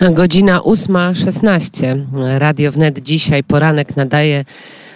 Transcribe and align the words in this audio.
Godzina 0.00 0.58
8.16. 0.58 2.06
Radio 2.38 2.72
Wnet 2.72 2.98
dzisiaj 2.98 3.44
poranek 3.44 3.96
nadaje 3.96 4.44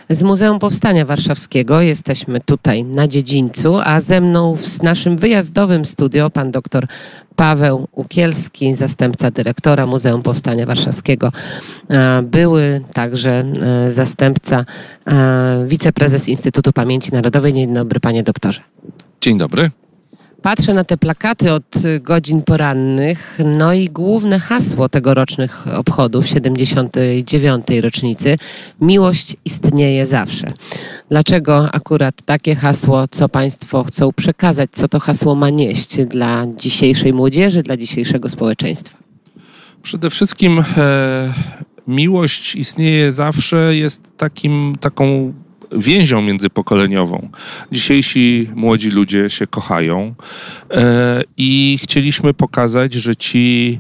z 0.09 0.23
Muzeum 0.23 0.59
Powstania 0.59 1.05
Warszawskiego. 1.05 1.81
Jesteśmy 1.81 2.41
tutaj 2.41 2.85
na 2.85 3.09
dziedzińcu, 3.09 3.79
a 3.85 4.01
ze 4.01 4.21
mną 4.21 4.57
w 4.57 4.83
naszym 4.83 5.17
wyjazdowym 5.17 5.85
studio 5.85 6.31
pan 6.31 6.51
doktor 6.51 6.87
Paweł 7.37 7.89
Ukielski, 7.93 8.75
zastępca 8.75 9.31
dyrektora 9.31 9.87
Muzeum 9.87 10.23
Powstania 10.23 10.67
Warszawskiego. 10.67 11.33
Były 12.23 12.81
także 12.93 13.45
e, 13.63 13.93
zastępca 13.93 14.65
e, 15.07 15.65
wiceprezes 15.67 16.29
Instytutu 16.29 16.73
Pamięci 16.73 17.13
Narodowej. 17.13 17.53
Dzień 17.53 17.75
dobry 17.75 18.01
panie 18.01 18.23
doktorze. 18.23 18.61
Dzień 19.21 19.39
dobry. 19.39 19.71
Patrzę 20.43 20.75
na 20.75 20.85
te 20.85 20.97
plakaty 20.97 21.53
od 21.53 21.65
godzin 22.01 22.43
porannych, 22.43 23.39
no 23.57 23.73
i 23.73 23.89
główne 23.89 24.39
hasło 24.39 24.89
tegorocznych 24.89 25.67
obchodów 25.77 26.27
79. 26.29 27.67
rocznicy 27.83 28.39
Miłość 28.81 29.37
istnieje 29.45 30.07
zawsze. 30.07 30.53
Dlaczego 31.11 31.69
akurat 31.73 32.15
takie 32.25 32.55
hasło, 32.55 33.09
co 33.09 33.29
Państwo 33.29 33.85
chcą 33.85 34.13
przekazać, 34.13 34.71
co 34.73 34.89
to 34.89 35.01
hasło 35.01 35.35
ma 35.35 35.51
nieść 35.51 36.05
dla 36.07 36.47
dzisiejszej 36.57 37.13
młodzieży, 37.13 37.63
dla 37.63 37.77
dzisiejszego 37.77 38.29
społeczeństwa? 38.29 38.99
Przede 39.83 40.11
wszystkim 40.11 40.65
e, 40.77 41.33
miłość 41.87 42.57
istnieje 42.57 43.13
zawsze, 43.13 43.77
jest 43.77 44.03
takim, 44.17 44.75
taką 44.81 45.33
więzią 45.77 46.23
międzypokoleniową. 46.23 47.29
Dzisiejsi 47.73 48.51
młodzi 48.55 48.91
ludzie 48.91 49.31
się 49.31 49.47
kochają 49.47 50.15
e, 50.71 51.23
i 51.37 51.79
chcieliśmy 51.83 52.35
pokazać, 52.35 52.95
że 52.95 53.17
ci, 53.17 53.79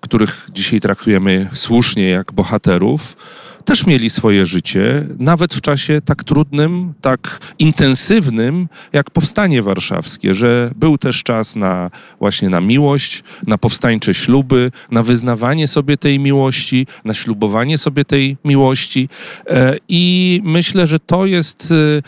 których 0.00 0.48
dzisiaj 0.52 0.80
traktujemy 0.80 1.48
słusznie 1.52 2.08
jak 2.08 2.32
bohaterów, 2.32 3.16
też 3.62 3.86
mieli 3.86 4.10
swoje 4.10 4.46
życie, 4.46 5.06
nawet 5.18 5.54
w 5.54 5.60
czasie 5.60 6.00
tak 6.04 6.24
trudnym, 6.24 6.94
tak 7.00 7.38
intensywnym, 7.58 8.68
jak 8.92 9.10
powstanie 9.10 9.62
warszawskie, 9.62 10.34
że 10.34 10.70
był 10.76 10.98
też 10.98 11.22
czas 11.22 11.56
na 11.56 11.90
właśnie 12.18 12.48
na 12.48 12.60
miłość, 12.60 13.22
na 13.46 13.58
powstańcze 13.58 14.14
śluby, 14.14 14.72
na 14.90 15.02
wyznawanie 15.02 15.68
sobie 15.68 15.96
tej 15.96 16.18
miłości, 16.18 16.86
na 17.04 17.14
ślubowanie 17.14 17.78
sobie 17.78 18.04
tej 18.04 18.36
miłości. 18.44 19.08
E, 19.46 19.76
I 19.88 20.40
myślę, 20.44 20.86
że 20.86 21.00
to 21.00 21.26
jest 21.26 21.72
e, 21.72 22.02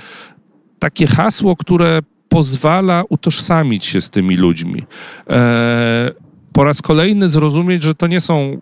takie 0.79 1.07
hasło, 1.07 1.57
które 1.57 2.01
pozwala 2.29 3.05
utożsamić 3.09 3.85
się 3.85 4.01
z 4.01 4.11
tymi 4.11 4.37
ludźmi. 4.37 4.83
E, 5.31 6.11
po 6.53 6.65
raz 6.65 6.83
kolejny 6.83 7.29
zrozumieć, 7.29 7.83
że 7.83 7.95
to 7.95 8.07
nie 8.07 8.21
są 8.21 8.61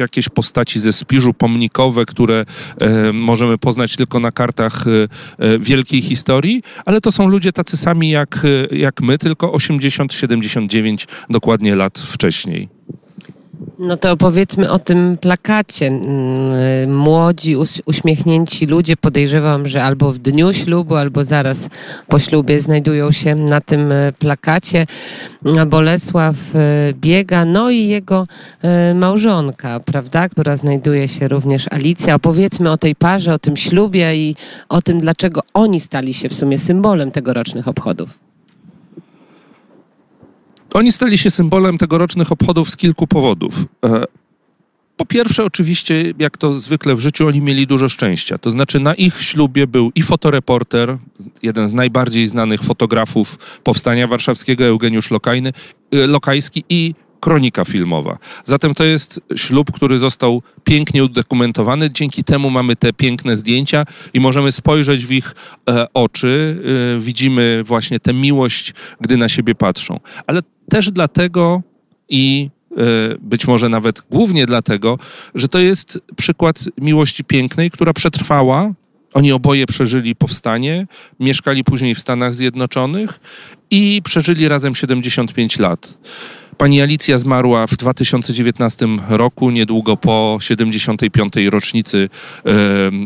jakieś 0.00 0.28
postaci 0.28 0.80
ze 0.80 0.92
spiżu 0.92 1.34
pomnikowe, 1.34 2.04
które 2.06 2.44
e, 2.78 3.12
możemy 3.12 3.58
poznać 3.58 3.96
tylko 3.96 4.20
na 4.20 4.32
kartach 4.32 4.84
e, 4.86 5.08
e 5.38 5.58
wielkiej 5.58 6.02
historii, 6.02 6.62
ale 6.84 7.00
to 7.00 7.12
są 7.12 7.28
ludzie 7.28 7.52
tacy 7.52 7.76
sami 7.76 8.10
jak, 8.10 8.44
e, 8.72 8.76
jak 8.76 9.00
my, 9.00 9.18
tylko 9.18 9.52
80-79 9.52 11.06
dokładnie 11.30 11.74
lat 11.74 11.98
wcześniej. 11.98 12.79
No 13.82 13.96
to 13.96 14.12
opowiedzmy 14.12 14.70
o 14.70 14.78
tym 14.78 15.16
plakacie. 15.20 15.86
Mm, 15.86 16.96
młodzi, 16.96 17.56
uśmiechnięci 17.86 18.66
ludzie, 18.66 18.96
podejrzewam, 18.96 19.66
że 19.66 19.84
albo 19.84 20.12
w 20.12 20.18
dniu 20.18 20.52
ślubu, 20.52 20.96
albo 20.96 21.24
zaraz 21.24 21.68
po 22.08 22.18
ślubie 22.18 22.60
znajdują 22.60 23.12
się 23.12 23.34
na 23.34 23.60
tym 23.60 23.92
e, 23.92 24.12
plakacie. 24.12 24.86
Bolesław 25.66 26.36
e, 26.54 26.92
Biega, 26.94 27.44
no 27.44 27.70
i 27.70 27.88
jego 27.88 28.26
e, 28.62 28.94
małżonka, 28.94 29.80
prawda, 29.80 30.28
która 30.28 30.56
znajduje 30.56 31.08
się 31.08 31.28
również 31.28 31.66
Alicja. 31.72 32.14
Opowiedzmy 32.14 32.70
o 32.70 32.76
tej 32.76 32.96
parze, 32.96 33.34
o 33.34 33.38
tym 33.38 33.56
ślubie 33.56 34.16
i 34.16 34.36
o 34.68 34.82
tym, 34.82 35.00
dlaczego 35.00 35.40
oni 35.54 35.80
stali 35.80 36.14
się 36.14 36.28
w 36.28 36.34
sumie 36.34 36.58
symbolem 36.58 37.10
tegorocznych 37.10 37.68
obchodów. 37.68 38.29
Oni 40.74 40.92
stali 40.92 41.18
się 41.18 41.30
symbolem 41.30 41.78
tegorocznych 41.78 42.32
obchodów 42.32 42.70
z 42.70 42.76
kilku 42.76 43.06
powodów. 43.06 43.64
E, 43.84 44.04
po 44.96 45.06
pierwsze, 45.06 45.44
oczywiście, 45.44 46.14
jak 46.18 46.36
to 46.36 46.54
zwykle 46.54 46.94
w 46.94 47.00
życiu, 47.00 47.26
oni 47.26 47.40
mieli 47.40 47.66
dużo 47.66 47.88
szczęścia. 47.88 48.38
To 48.38 48.50
znaczy, 48.50 48.80
na 48.80 48.94
ich 48.94 49.22
ślubie 49.22 49.66
był 49.66 49.92
i 49.94 50.02
fotoreporter, 50.02 50.98
jeden 51.42 51.68
z 51.68 51.74
najbardziej 51.74 52.26
znanych 52.26 52.62
fotografów 52.62 53.38
powstania 53.62 54.06
warszawskiego, 54.06 54.64
Eugeniusz 54.64 55.10
Lokajny, 55.10 55.52
e, 55.92 56.06
Lokajski, 56.06 56.64
i 56.68 56.94
kronika 57.20 57.64
filmowa. 57.64 58.18
Zatem 58.44 58.74
to 58.74 58.84
jest 58.84 59.20
ślub, 59.36 59.72
który 59.72 59.98
został 59.98 60.42
pięknie 60.64 61.04
udokumentowany. 61.04 61.90
Dzięki 61.90 62.24
temu 62.24 62.50
mamy 62.50 62.76
te 62.76 62.92
piękne 62.92 63.36
zdjęcia 63.36 63.84
i 64.14 64.20
możemy 64.20 64.52
spojrzeć 64.52 65.06
w 65.06 65.12
ich 65.12 65.34
e, 65.68 65.86
oczy. 65.94 66.62
E, 66.96 67.00
widzimy 67.00 67.62
właśnie 67.64 68.00
tę 68.00 68.14
miłość, 68.14 68.72
gdy 69.00 69.16
na 69.16 69.28
siebie 69.28 69.54
patrzą. 69.54 70.00
Ale 70.26 70.40
też 70.70 70.90
dlatego 70.90 71.62
i 72.08 72.50
e, 72.70 72.74
być 73.20 73.46
może 73.46 73.68
nawet 73.68 74.02
głównie 74.10 74.46
dlatego, 74.46 74.98
że 75.34 75.48
to 75.48 75.58
jest 75.58 76.00
przykład 76.16 76.64
miłości 76.78 77.24
pięknej, 77.24 77.70
która 77.70 77.92
przetrwała. 77.92 78.72
Oni 79.14 79.32
oboje 79.32 79.66
przeżyli 79.66 80.16
powstanie, 80.16 80.86
mieszkali 81.20 81.64
później 81.64 81.94
w 81.94 82.00
Stanach 82.00 82.34
Zjednoczonych 82.34 83.20
i 83.70 84.02
przeżyli 84.04 84.48
razem 84.48 84.74
75 84.74 85.58
lat. 85.58 85.98
Pani 86.56 86.82
Alicja 86.82 87.18
zmarła 87.18 87.66
w 87.66 87.76
2019 87.76 88.86
roku, 89.08 89.50
niedługo 89.50 89.96
po 89.96 90.38
75. 90.40 91.32
rocznicy 91.50 92.08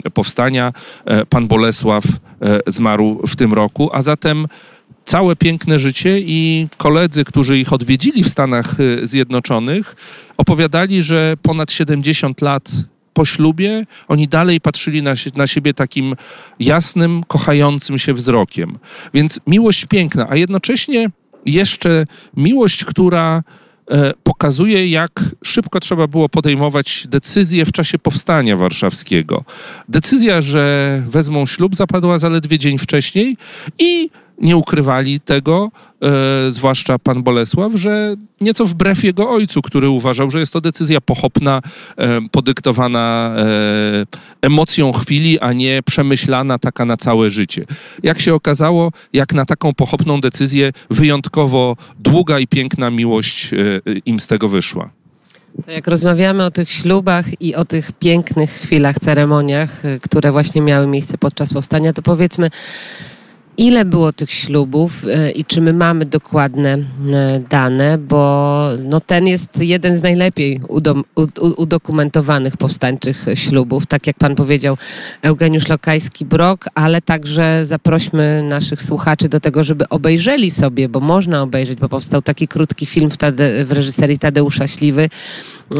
e, 0.04 0.10
powstania. 0.10 0.72
E, 1.04 1.26
pan 1.26 1.46
Bolesław 1.46 2.04
zmarł 2.66 3.20
w 3.26 3.36
tym 3.36 3.52
roku, 3.52 3.90
a 3.92 4.02
zatem 4.02 4.46
całe 5.04 5.36
piękne 5.36 5.78
życie 5.78 6.20
i 6.20 6.68
koledzy, 6.76 7.24
którzy 7.24 7.58
ich 7.58 7.72
odwiedzili 7.72 8.24
w 8.24 8.28
Stanach 8.28 8.80
y, 8.80 9.06
Zjednoczonych, 9.06 9.96
opowiadali, 10.36 11.02
że 11.02 11.34
ponad 11.42 11.72
70 11.72 12.40
lat 12.40 12.70
po 13.14 13.24
ślubie 13.24 13.86
oni 14.08 14.28
dalej 14.28 14.60
patrzyli 14.60 15.02
na, 15.02 15.14
na 15.36 15.46
siebie 15.46 15.74
takim 15.74 16.14
jasnym, 16.60 17.24
kochającym 17.26 17.98
się 17.98 18.14
wzrokiem. 18.14 18.78
Więc 19.14 19.40
miłość 19.46 19.86
piękna, 19.86 20.26
a 20.30 20.36
jednocześnie 20.36 21.10
jeszcze 21.46 22.06
miłość, 22.36 22.84
która 22.84 23.42
e, 23.90 24.12
pokazuje, 24.22 24.88
jak 24.88 25.10
szybko 25.44 25.80
trzeba 25.80 26.06
było 26.06 26.28
podejmować 26.28 27.06
decyzje 27.08 27.64
w 27.64 27.72
czasie 27.72 27.98
powstania 27.98 28.56
warszawskiego. 28.56 29.44
Decyzja, 29.88 30.42
że 30.42 31.02
wezmą 31.06 31.46
ślub, 31.46 31.76
zapadła 31.76 32.18
zaledwie 32.18 32.58
dzień 32.58 32.78
wcześniej 32.78 33.36
i 33.78 34.10
nie 34.38 34.56
ukrywali 34.56 35.20
tego, 35.20 35.70
e, 36.02 36.50
zwłaszcza 36.50 36.98
pan 36.98 37.22
Bolesław, 37.22 37.72
że 37.74 38.14
nieco 38.40 38.66
wbrew 38.66 39.04
jego 39.04 39.30
ojcu, 39.30 39.62
który 39.62 39.88
uważał, 39.88 40.30
że 40.30 40.40
jest 40.40 40.52
to 40.52 40.60
decyzja 40.60 41.00
pochopna, 41.00 41.60
e, 41.96 42.20
podyktowana 42.30 43.34
e, 43.36 44.06
emocją 44.42 44.92
chwili, 44.92 45.40
a 45.40 45.52
nie 45.52 45.80
przemyślana 45.84 46.58
taka 46.58 46.84
na 46.84 46.96
całe 46.96 47.30
życie. 47.30 47.64
Jak 48.02 48.20
się 48.20 48.34
okazało, 48.34 48.92
jak 49.12 49.34
na 49.34 49.44
taką 49.44 49.74
pochopną 49.74 50.20
decyzję, 50.20 50.72
wyjątkowo 50.90 51.76
długa 51.98 52.38
i 52.38 52.46
piękna 52.46 52.90
miłość 52.90 53.54
e, 53.54 53.56
im 54.06 54.20
z 54.20 54.26
tego 54.26 54.48
wyszła. 54.48 54.90
Jak 55.68 55.86
rozmawiamy 55.86 56.44
o 56.44 56.50
tych 56.50 56.70
ślubach 56.70 57.42
i 57.42 57.54
o 57.54 57.64
tych 57.64 57.92
pięknych 57.92 58.50
chwilach, 58.50 58.98
ceremoniach, 58.98 59.84
e, 59.84 59.98
które 59.98 60.32
właśnie 60.32 60.62
miały 60.62 60.86
miejsce 60.86 61.18
podczas 61.18 61.52
powstania, 61.52 61.92
to 61.92 62.02
powiedzmy, 62.02 62.50
Ile 63.56 63.84
było 63.84 64.12
tych 64.12 64.30
ślubów 64.30 65.04
e, 65.06 65.30
i 65.30 65.44
czy 65.44 65.60
my 65.60 65.72
mamy 65.72 66.06
dokładne 66.06 66.72
e, 66.72 67.40
dane, 67.50 67.98
bo 67.98 68.64
no 68.84 69.00
ten 69.00 69.26
jest 69.26 69.58
jeden 69.60 69.96
z 69.96 70.02
najlepiej 70.02 70.60
udokumentowanych 71.56 72.56
powstańczych 72.56 73.26
ślubów, 73.34 73.86
tak 73.86 74.06
jak 74.06 74.16
pan 74.16 74.34
powiedział, 74.34 74.76
Eugeniusz 75.22 75.68
Lokajski-Brok, 75.68 76.68
ale 76.74 77.02
także 77.02 77.66
zaprośmy 77.66 78.42
naszych 78.42 78.82
słuchaczy 78.82 79.28
do 79.28 79.40
tego, 79.40 79.64
żeby 79.64 79.88
obejrzeli 79.88 80.50
sobie, 80.50 80.88
bo 80.88 81.00
można 81.00 81.42
obejrzeć, 81.42 81.78
bo 81.78 81.88
powstał 81.88 82.22
taki 82.22 82.48
krótki 82.48 82.86
film 82.86 83.10
w, 83.10 83.16
Tade, 83.16 83.64
w 83.64 83.72
reżyserii 83.72 84.18
Tadeusza 84.18 84.68
Śliwy 84.68 85.08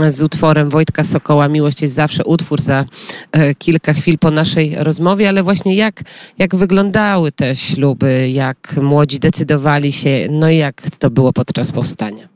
e, 0.00 0.12
z 0.12 0.22
utworem 0.22 0.70
Wojtka 0.70 1.04
Sokoła. 1.04 1.48
Miłość 1.48 1.82
jest 1.82 1.94
zawsze 1.94 2.24
utwór 2.24 2.60
za 2.60 2.84
kilka 3.58 3.92
chwil 3.92 4.18
po 4.18 4.30
naszej 4.30 4.74
rozmowie, 4.78 5.28
ale 5.28 5.42
właśnie 5.42 5.74
jak, 5.74 6.02
jak 6.38 6.56
wyglądały 6.56 7.32
te 7.32 7.54
śluby, 7.64 8.30
jak 8.30 8.76
młodzi 8.82 9.18
decydowali 9.18 9.92
się, 9.92 10.28
no 10.30 10.50
i 10.50 10.56
jak 10.56 10.82
to 10.98 11.10
było 11.10 11.32
podczas 11.32 11.72
powstania? 11.72 12.28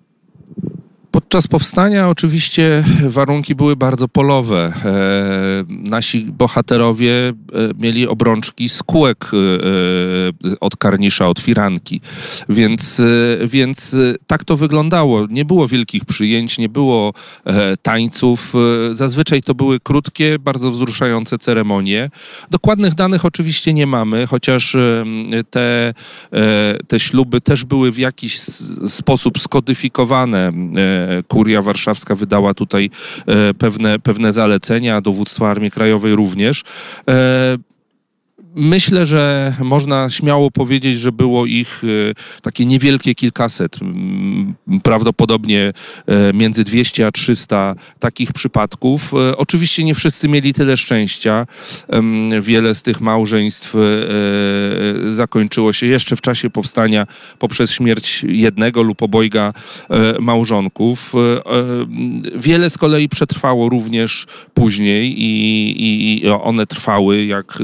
Pod, 1.28 1.38
Podczas 1.38 1.48
powstania 1.48 2.08
oczywiście 2.08 2.84
warunki 3.08 3.54
były 3.54 3.76
bardzo 3.76 4.08
polowe. 4.08 4.72
E, 4.84 5.64
nasi 5.69 6.20
bohaterowie 6.20 7.12
e, 7.28 7.32
mieli 7.78 8.08
obrączki 8.08 8.69
z 8.69 8.82
kółek 8.82 9.30
e, 9.32 10.56
od 10.60 10.76
karnisza, 10.76 11.28
od 11.28 11.40
firanki. 11.40 12.00
Więc, 12.48 13.02
więc 13.46 13.96
tak 14.26 14.44
to 14.44 14.56
wyglądało. 14.56 15.26
Nie 15.26 15.44
było 15.44 15.69
wielkich 15.69 16.04
przyjęć, 16.04 16.58
nie 16.58 16.69
było 16.69 17.12
tańców. 17.82 18.54
Zazwyczaj 18.90 19.42
to 19.42 19.54
były 19.54 19.81
krótkie, 19.81 20.38
bardzo 20.38 20.70
wzruszające 20.70 21.38
ceremonie. 21.38 22.10
Dokładnych 22.50 22.94
danych 22.94 23.24
oczywiście 23.24 23.72
nie 23.72 23.86
mamy, 23.86 24.26
chociaż 24.26 24.76
te, 25.50 25.94
te 26.88 27.00
śluby 27.00 27.40
też 27.40 27.64
były 27.64 27.92
w 27.92 27.98
jakiś 27.98 28.38
sposób 28.86 29.38
skodyfikowane 29.38 30.52
Kuria 31.29 31.62
Warszawska 31.62 32.15
wydała 32.15 32.55
tutaj 32.55 32.91
e, 33.26 33.55
pewne, 33.55 33.99
pewne 33.99 34.32
zalecenia, 34.32 35.00
dowództwo 35.00 35.50
Armii 35.50 35.70
Krajowej 35.70 36.17
również. 36.17 36.65
Myślę, 38.54 39.06
że 39.06 39.54
można 39.60 40.10
śmiało 40.10 40.50
powiedzieć, 40.50 40.98
że 40.98 41.12
było 41.12 41.46
ich 41.46 41.82
e, 41.84 42.40
takie 42.42 42.66
niewielkie 42.66 43.14
kilkaset, 43.14 43.78
prawdopodobnie 44.82 45.72
e, 46.06 46.32
między 46.32 46.64
200 46.64 47.06
a 47.06 47.10
300 47.10 47.74
takich 47.98 48.32
przypadków. 48.32 49.14
E, 49.14 49.36
oczywiście 49.36 49.84
nie 49.84 49.94
wszyscy 49.94 50.28
mieli 50.28 50.54
tyle 50.54 50.76
szczęścia. 50.76 51.46
Wiele 52.40 52.74
z 52.74 52.82
tych 52.82 53.00
małżeństw 53.00 53.74
zakończyło 55.10 55.72
się 55.72 55.86
jeszcze 55.86 56.16
w 56.16 56.20
czasie 56.20 56.50
powstania 56.50 57.06
poprzez 57.38 57.70
śmierć 57.70 58.24
jednego 58.28 58.82
lub 58.82 59.02
obojga 59.02 59.52
małżonków. 60.20 61.12
Wiele 62.36 62.70
z 62.70 62.78
kolei 62.78 63.08
przetrwało 63.08 63.68
również 63.68 64.26
później 64.54 65.22
i, 65.22 66.24
i 66.24 66.28
one 66.28 66.66
trwały, 66.66 67.24
jak 67.24 67.58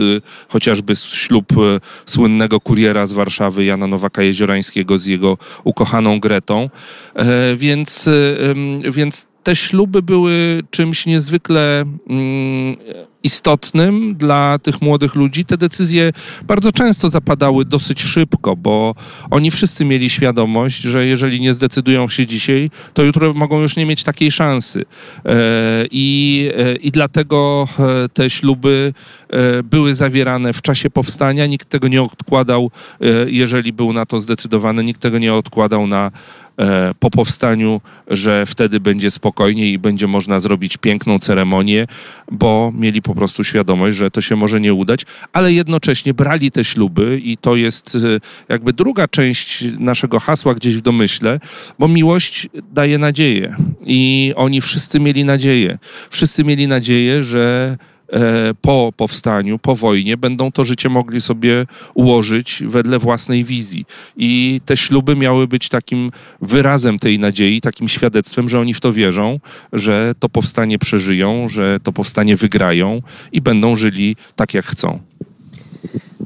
chociażby 0.49 0.84
choćby 0.85 0.97
ślub 0.97 1.53
e, 1.53 1.81
słynnego 2.07 2.61
kuriera 2.61 3.07
z 3.07 3.13
Warszawy, 3.13 3.65
Jana 3.65 3.87
Nowaka-Jeziorańskiego 3.87 4.99
z 4.99 5.07
jego 5.07 5.39
ukochaną 5.65 6.21
Gretą. 6.21 6.71
E, 7.15 7.57
więc, 7.57 8.09
e, 8.09 8.91
więc 8.91 9.27
te 9.43 9.57
śluby 9.57 10.03
były 10.03 10.63
czymś 10.71 11.07
niezwykle 11.07 11.85
mm, 12.09 12.77
istotnym 13.25 14.15
dla 14.15 14.59
tych 14.59 14.83
młodych 14.83 15.15
ludzi. 15.15 15.45
Te 15.45 15.57
decyzje 15.57 16.13
bardzo 16.43 16.73
często 16.73 17.11
zapadały 17.11 17.65
dosyć 17.65 18.03
szybko, 18.03 18.57
bo 18.57 18.95
oni 19.31 19.51
wszyscy 19.51 19.85
mieli 19.85 20.11
świadomość, 20.11 20.81
że 20.83 21.07
jeżeli 21.07 21.41
nie 21.41 21.55
zdecydują 21.55 22.09
się 22.09 22.27
dzisiaj, 22.27 22.71
to 22.95 23.03
jutro 23.03 23.35
mogą 23.35 23.61
już 23.61 23.77
nie 23.77 23.87
mieć 23.87 24.03
takiej 24.03 24.31
szansy. 24.31 24.85
E, 25.25 25.33
I, 25.91 26.51
e, 26.57 26.77
i 26.77 26.91
dlatego 26.91 27.69
e, 27.79 28.09
te 28.09 28.31
śluby 28.31 28.93
były 29.65 29.95
zawierane 29.95 30.53
w 30.53 30.63
czasie 30.63 30.91
powstania. 30.91 31.47
Nikt 31.47 31.69
tego 31.69 31.89
nie 31.89 32.03
odkładał, 32.03 32.71
jeżeli 33.27 33.73
był 33.73 33.93
na 33.93 34.07
to 34.07 34.21
zdecydowany, 34.21 34.85
nikt 34.85 35.01
tego 35.01 35.19
nie 35.19 35.35
odkładał 35.35 35.87
na 35.87 36.11
po 36.99 37.11
powstaniu, 37.11 37.81
że 38.09 38.47
wtedy 38.47 38.81
będzie 38.81 39.11
spokojniej 39.11 39.73
i 39.73 39.79
będzie 39.79 40.07
można 40.07 40.41
zrobić 40.41 40.77
piękną 40.77 41.19
ceremonię, 41.19 41.87
bo 42.33 42.73
mieli 42.75 43.03
po 43.03 43.15
prostu 43.15 43.45
świadomość, 43.45 43.97
że 43.97 44.11
to 44.11 44.21
się 44.21 44.37
może 44.37 44.61
nie 44.61 44.75
udać, 44.75 45.07
ale 45.33 45.53
jednocześnie 45.53 46.15
brali 46.15 46.51
te 46.51 46.65
śluby 46.65 47.21
i 47.25 47.37
to 47.37 47.57
jest 47.57 47.95
e, 47.95 47.99
jakby 48.49 48.73
druga 48.73 49.09
część 49.09 49.65
naszego 49.79 50.21
hasła 50.21 50.55
gdzieś 50.55 50.77
w 50.77 50.81
domyśle, 50.81 51.41
bo 51.79 51.89
miłość 51.89 52.49
daje 52.73 52.99
nadzieję 52.99 53.57
i 53.87 54.33
oni 54.37 54.61
wszyscy 54.61 55.01
mieli 55.01 55.25
nadzieję. 55.25 55.79
Wszyscy 56.11 56.45
mieli 56.45 56.69
nadzieję, 56.69 57.23
że 57.23 57.77
E, 57.85 57.94
po 58.61 58.93
powstaniu, 58.97 59.59
po 59.59 59.77
wojnie, 59.77 60.17
będą 60.17 60.53
to 60.53 60.65
życie 60.65 60.89
mogli 60.89 61.21
sobie 61.21 61.67
ułożyć 61.95 62.63
wedle 62.67 62.99
własnej 62.99 63.45
wizji. 63.45 63.87
I 64.17 64.61
te 64.65 64.77
śluby 64.77 65.17
miały 65.17 65.49
być 65.49 65.69
takim 65.69 66.11
wyrazem 66.41 66.99
tej 66.99 67.19
nadziei, 67.19 67.61
takim 67.61 67.89
świadectwem, 67.89 68.49
że 68.49 68.61
oni 68.61 68.75
w 68.75 68.81
to 68.81 68.93
wierzą, 68.93 69.41
że 69.73 70.15
to 70.19 70.29
powstanie 70.29 70.79
przeżyją, 70.79 71.49
że 71.49 71.81
to 71.83 71.93
powstanie 71.93 72.37
wygrają 72.37 73.03
i 73.33 73.41
będą 73.41 73.77
żyli 73.77 74.17
tak, 74.37 74.55
jak 74.55 74.65
chcą. 74.65 75.14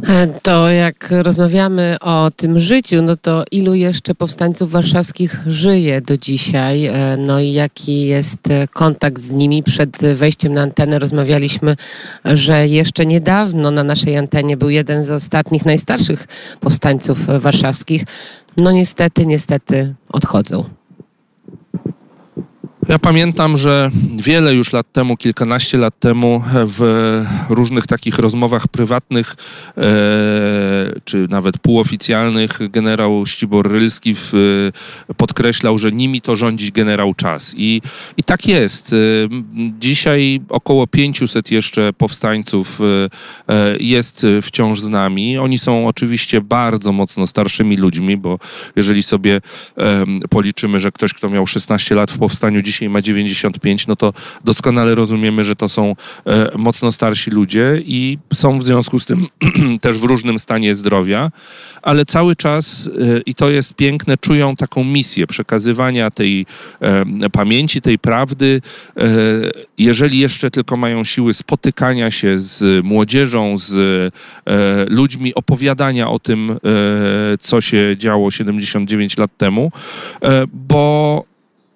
E, 0.06 0.26
to 0.42 0.70
jak 0.70 1.08
rozmawiamy 1.10 1.96
o 2.00 2.30
tym 2.36 2.58
życiu, 2.58 3.02
no 3.02 3.16
to 3.16 3.44
ilu 3.50 3.74
jeszcze 3.74 4.14
powstańców 4.14 4.70
warszawskich 4.70 5.40
żyje 5.46 6.00
do 6.00 6.16
dzisiaj? 6.16 6.86
E, 6.86 7.16
no 7.16 7.40
i 7.40 7.52
jaki 7.52 8.06
jest 8.06 8.50
e, 8.50 8.68
kontakt 8.68 9.18
z 9.18 9.30
nimi? 9.30 9.62
Przed 9.62 9.98
wejściem 10.14 10.54
na 10.54 10.62
antenę 10.62 10.98
rozmawialiśmy, 10.98 11.76
że 12.24 12.68
jeszcze 12.68 13.06
niedawno 13.06 13.70
na 13.70 13.84
naszej 13.84 14.16
antenie 14.16 14.56
był 14.56 14.70
jeden 14.70 15.02
z 15.02 15.10
ostatnich, 15.10 15.66
najstarszych 15.66 16.26
powstańców 16.60 17.26
warszawskich. 17.26 18.04
No 18.56 18.70
niestety, 18.70 19.26
niestety 19.26 19.94
odchodzą. 20.08 20.77
Ja 22.88 22.98
pamiętam, 22.98 23.56
że 23.56 23.90
wiele 24.16 24.54
już 24.54 24.72
lat 24.72 24.92
temu, 24.92 25.16
kilkanaście 25.16 25.78
lat 25.78 25.98
temu, 26.00 26.42
w 26.54 27.24
różnych 27.48 27.86
takich 27.86 28.18
rozmowach 28.18 28.68
prywatnych, 28.68 29.34
e, 29.76 29.82
czy 31.04 31.26
nawet 31.30 31.58
półoficjalnych, 31.58 32.58
generał 32.70 33.26
Ścibor 33.26 33.70
Rylski 33.70 34.14
w, 34.14 34.32
podkreślał, 35.16 35.78
że 35.78 35.92
nimi 35.92 36.20
to 36.20 36.36
rządzi 36.36 36.72
generał 36.72 37.14
Czas. 37.14 37.54
I, 37.56 37.82
I 38.16 38.22
tak 38.22 38.46
jest. 38.46 38.92
E, 38.92 38.96
dzisiaj 39.78 40.40
około 40.48 40.86
500 40.86 41.50
jeszcze 41.50 41.92
powstańców 41.92 42.80
e, 43.48 43.76
jest 43.80 44.26
wciąż 44.42 44.80
z 44.80 44.88
nami. 44.88 45.38
Oni 45.38 45.58
są 45.58 45.86
oczywiście 45.86 46.40
bardzo 46.40 46.92
mocno 46.92 47.26
starszymi 47.26 47.76
ludźmi, 47.76 48.16
bo 48.16 48.38
jeżeli 48.76 49.02
sobie 49.02 49.40
policzymy, 50.30 50.80
że 50.80 50.92
ktoś, 50.92 51.14
kto 51.14 51.30
miał 51.30 51.46
16 51.46 51.94
lat 51.94 52.10
w 52.10 52.18
powstaniu, 52.18 52.62
dzisiaj 52.62 52.77
dzisiaj 52.78 52.88
ma 52.88 53.02
95, 53.02 53.86
no 53.86 53.96
to 53.96 54.12
doskonale 54.44 54.94
rozumiemy, 54.94 55.44
że 55.44 55.56
to 55.56 55.68
są 55.68 55.96
e, 56.26 56.50
mocno 56.58 56.92
starsi 56.92 57.30
ludzie 57.30 57.82
i 57.84 58.18
są 58.34 58.58
w 58.58 58.64
związku 58.64 59.00
z 59.00 59.06
tym 59.06 59.26
też 59.80 59.98
w 59.98 60.04
różnym 60.04 60.38
stanie 60.38 60.74
zdrowia, 60.74 61.30
ale 61.82 62.04
cały 62.04 62.36
czas, 62.36 62.90
e, 63.00 63.20
i 63.26 63.34
to 63.34 63.50
jest 63.50 63.74
piękne, 63.74 64.16
czują 64.16 64.56
taką 64.56 64.84
misję 64.84 65.26
przekazywania 65.26 66.10
tej 66.10 66.46
e, 66.80 67.30
pamięci, 67.30 67.80
tej 67.80 67.98
prawdy. 67.98 68.60
Jeżeli 69.78 70.18
jeszcze 70.18 70.50
tylko 70.50 70.76
mają 70.76 71.04
siły 71.04 71.34
spotykania 71.34 72.10
się 72.10 72.38
z 72.38 72.84
młodzieżą, 72.84 73.58
z 73.58 74.14
ludźmi, 74.90 75.34
opowiadania 75.34 76.10
o 76.10 76.18
tym, 76.18 76.58
co 77.40 77.60
się 77.60 77.94
działo 77.96 78.30
79 78.30 79.18
lat 79.18 79.30
temu, 79.36 79.72
bo 80.52 81.24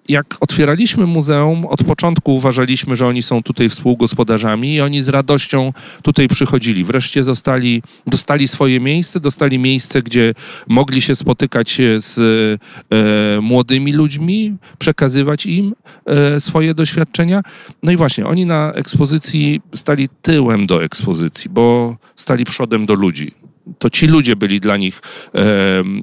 jak 0.09 0.37
otwieraliśmy 0.39 1.05
muzeum, 1.05 1.65
od 1.65 1.83
początku 1.83 2.35
uważaliśmy, 2.35 2.95
że 2.95 3.07
oni 3.07 3.21
są 3.21 3.43
tutaj 3.43 3.69
współgospodarzami 3.69 4.73
i 4.73 4.81
oni 4.81 5.01
z 5.01 5.09
radością 5.09 5.73
tutaj 6.01 6.27
przychodzili. 6.27 6.83
Wreszcie 6.83 7.23
zostali, 7.23 7.83
dostali 8.07 8.47
swoje 8.47 8.79
miejsce, 8.79 9.19
dostali 9.19 9.59
miejsce, 9.59 10.01
gdzie 10.01 10.33
mogli 10.67 11.01
się 11.01 11.15
spotykać 11.15 11.81
z 11.97 12.19
e, 12.19 13.41
młodymi 13.41 13.93
ludźmi, 13.93 14.55
przekazywać 14.79 15.45
im 15.45 15.75
e, 16.05 16.39
swoje 16.39 16.73
doświadczenia. 16.73 17.41
No 17.83 17.91
i 17.91 17.97
właśnie, 17.97 18.25
oni 18.25 18.45
na 18.45 18.73
ekspozycji 18.73 19.61
stali 19.75 20.09
tyłem 20.21 20.67
do 20.67 20.83
ekspozycji, 20.83 21.49
bo 21.49 21.97
stali 22.15 22.45
przodem 22.45 22.85
do 22.85 22.93
ludzi 22.93 23.42
to 23.79 23.89
ci 23.89 24.07
ludzie 24.07 24.35
byli 24.35 24.59
dla 24.59 24.77
nich 24.77 25.01
e, 25.35 25.41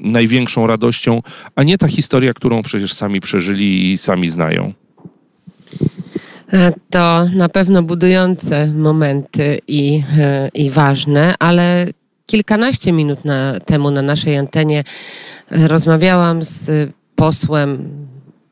największą 0.01 0.67
radością, 0.67 1.23
a 1.55 1.63
nie 1.63 1.79
ta 1.79 1.89
historia, 1.89 2.35
którą 2.35 2.63
przecież 2.63 2.93
sami 2.93 3.21
przeżyli 3.21 3.93
i 3.93 3.99
sami 3.99 4.29
znają. 4.29 4.73
E, 6.53 6.73
to 6.91 7.25
na 7.35 7.49
pewno 7.49 7.83
budujące 7.83 8.67
momenty 8.67 9.59
i, 9.69 10.03
e, 10.19 10.49
i 10.55 10.71
ważne, 10.71 11.35
ale 11.39 11.87
kilkanaście 12.27 12.93
minut 12.93 13.25
na, 13.25 13.61
temu 13.61 13.91
na 13.91 14.03
naszej 14.03 14.39
antenie 14.39 14.85
rozmawiałam 15.51 16.43
z 16.43 16.91
posłem 17.17 17.91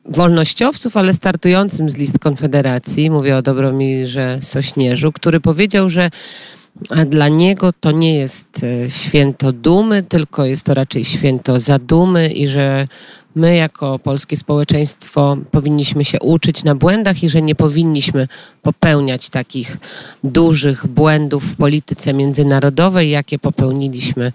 wolnościowców, 0.05 0.97
ale 0.97 1.13
startującym 1.13 1.89
z 1.89 1.97
list 1.97 2.19
Konfederacji, 2.19 3.11
mówię 3.11 3.37
o 3.37 3.41
Dobromirze 3.41 4.39
Sośnierzu, 4.41 5.11
który 5.11 5.39
powiedział, 5.39 5.89
że 5.89 6.09
a 6.89 7.05
dla 7.05 7.27
niego 7.27 7.73
to 7.79 7.91
nie 7.91 8.15
jest 8.15 8.63
e, 8.63 8.89
święto 8.89 9.51
dumy, 9.51 10.03
tylko 10.03 10.45
jest 10.45 10.65
to 10.65 10.73
raczej 10.73 11.05
święto 11.05 11.59
zadumy 11.59 12.27
i 12.27 12.47
że 12.47 12.87
my 13.35 13.55
jako 13.55 13.99
polskie 13.99 14.37
społeczeństwo 14.37 15.37
powinniśmy 15.51 16.05
się 16.05 16.19
uczyć 16.19 16.63
na 16.63 16.75
błędach 16.75 17.23
i 17.23 17.29
że 17.29 17.41
nie 17.41 17.55
powinniśmy 17.55 18.27
popełniać 18.61 19.29
takich 19.29 19.77
dużych 20.23 20.87
błędów 20.87 21.43
w 21.43 21.55
polityce 21.55 22.13
międzynarodowej, 22.13 23.09
jakie 23.09 23.39
popełniliśmy 23.39 24.31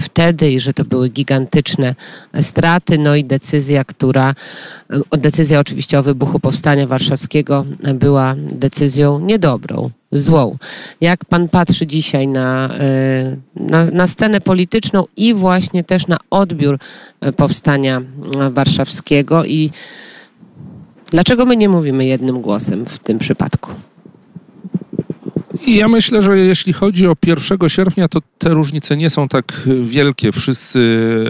wtedy 0.00 0.50
i 0.50 0.60
że 0.60 0.72
to 0.72 0.84
były 0.84 1.08
gigantyczne 1.08 1.94
straty, 2.40 2.98
no 2.98 3.16
i 3.16 3.24
decyzja, 3.24 3.84
która, 3.84 4.34
decyzja 5.10 5.60
oczywiście 5.60 5.98
o 5.98 6.02
wybuchu 6.02 6.40
Powstania 6.40 6.86
Warszawskiego 6.86 7.64
była 7.94 8.34
decyzją 8.36 9.18
niedobrą 9.18 9.90
złą. 10.12 10.56
Jak 11.00 11.24
pan 11.24 11.48
patrzy 11.48 11.86
dzisiaj 11.86 12.28
na, 12.28 12.68
e, 12.74 13.36
na, 13.56 13.84
na, 13.84 14.06
scenę 14.06 14.40
polityczną 14.40 15.04
i 15.16 15.34
właśnie 15.34 15.84
też 15.84 16.06
na 16.06 16.16
odbiór 16.30 16.78
e, 17.20 17.32
powstania 17.32 18.02
warszawskiego 18.50 19.44
i 19.44 19.70
dlaczego 21.10 21.46
my 21.46 21.56
nie 21.56 21.68
mówimy 21.68 22.04
jednym 22.04 22.40
głosem 22.42 22.86
w 22.86 22.98
tym 22.98 23.18
przypadku? 23.18 23.70
Ja 25.66 25.88
myślę, 25.88 26.22
że 26.22 26.38
jeśli 26.38 26.72
chodzi 26.72 27.06
o 27.06 27.16
1 27.26 27.68
sierpnia, 27.68 28.08
to 28.08 28.20
te 28.38 28.48
różnice 28.48 28.96
nie 28.96 29.10
są 29.10 29.28
tak 29.28 29.62
wielkie. 29.82 30.32
Wszyscy 30.32 30.80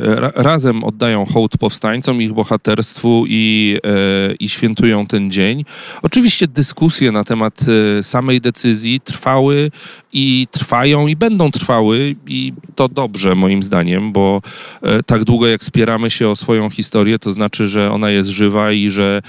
ra 0.02 0.32
razem 0.34 0.84
oddają 0.84 1.26
hołd 1.26 1.58
powstańcom, 1.58 2.22
ich 2.22 2.32
bohaterstwu 2.32 3.24
i, 3.28 3.78
e, 3.84 4.34
i 4.34 4.48
świętują 4.48 5.06
ten 5.06 5.30
dzień. 5.30 5.64
Oczywiście 6.02 6.48
dyskusje 6.48 7.12
na 7.12 7.24
temat 7.24 7.60
e, 7.98 8.02
samej 8.02 8.40
decyzji 8.40 9.00
trwały 9.00 9.70
i 10.12 10.46
trwają 10.50 11.06
i 11.06 11.16
będą 11.16 11.50
trwały 11.50 12.16
i 12.28 12.52
to 12.74 12.88
dobrze 12.88 13.34
moim 13.34 13.62
zdaniem, 13.62 14.12
bo 14.12 14.42
e, 14.82 15.02
tak 15.02 15.24
długo 15.24 15.46
jak 15.46 15.64
spieramy 15.64 16.10
się 16.10 16.28
o 16.28 16.36
swoją 16.36 16.70
historię, 16.70 17.18
to 17.18 17.32
znaczy, 17.32 17.66
że 17.66 17.90
ona 17.90 18.10
jest 18.10 18.30
żywa 18.30 18.72
i 18.72 18.90
że 18.90 19.22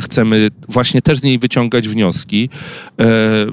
chcemy 0.00 0.48
właśnie 0.68 1.02
też 1.02 1.18
z 1.18 1.22
niej 1.22 1.38
wyciągać 1.38 1.88
wnioski. 1.88 2.48
E, 3.00 3.06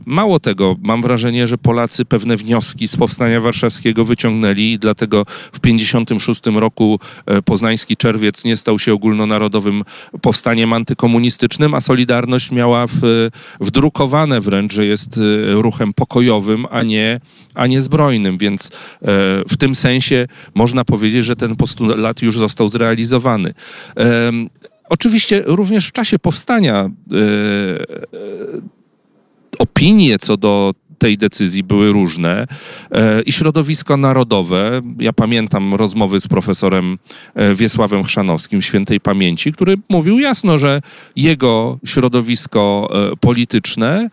mało 0.05 0.39
tego, 0.39 0.75
mam 0.81 1.01
wrażenie, 1.01 1.47
że 1.47 1.57
Polacy 1.57 2.05
pewne 2.05 2.37
wnioski 2.37 2.87
z 2.87 2.95
powstania 2.95 3.41
warszawskiego 3.41 4.05
wyciągnęli 4.05 4.71
i 4.71 4.79
dlatego 4.79 5.25
w 5.51 5.59
56 5.59 6.41
roku 6.55 6.99
e, 7.25 7.41
poznański 7.41 7.97
czerwiec 7.97 8.45
nie 8.45 8.57
stał 8.57 8.79
się 8.79 8.93
ogólnonarodowym 8.93 9.83
powstaniem 10.21 10.73
antykomunistycznym, 10.73 11.73
a 11.73 11.81
Solidarność 11.81 12.51
miała 12.51 12.87
w, 12.87 13.29
wdrukowane 13.59 14.41
wręcz, 14.41 14.73
że 14.73 14.85
jest 14.85 15.19
ruchem 15.53 15.93
pokojowym, 15.93 16.32
a 16.71 16.83
nie, 16.83 17.19
a 17.53 17.67
nie 17.67 17.81
zbrojnym, 17.81 18.37
więc 18.37 18.67
e, 18.67 18.69
w 19.49 19.57
tym 19.57 19.75
sensie 19.75 20.27
można 20.55 20.85
powiedzieć, 20.85 21.25
że 21.25 21.35
ten 21.35 21.55
postulat 21.55 22.21
już 22.21 22.37
został 22.37 22.69
zrealizowany. 22.69 23.53
Oczywiście 24.89 25.43
również 25.45 25.87
w 25.87 25.91
czasie 25.91 26.19
powstania 26.19 26.89
opinie 29.59 30.19
co 30.19 30.37
do 30.37 30.73
tej 31.03 31.17
decyzji 31.17 31.63
były 31.63 31.91
różne 31.91 32.47
e, 32.91 33.21
i 33.21 33.31
środowisko 33.31 33.97
narodowe, 33.97 34.81
ja 34.99 35.13
pamiętam 35.13 35.75
rozmowy 35.75 36.19
z 36.19 36.27
profesorem 36.27 36.97
e, 37.35 37.55
Wiesławem 37.55 38.03
Chrzanowskim 38.03 38.61
świętej 38.61 38.99
pamięci, 38.99 39.53
który 39.53 39.75
mówił 39.89 40.19
jasno, 40.19 40.57
że 40.57 40.81
jego 41.15 41.79
środowisko 41.85 42.89
e, 43.11 43.15
polityczne 43.15 44.09